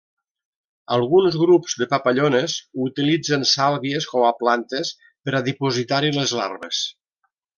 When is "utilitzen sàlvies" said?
2.87-4.09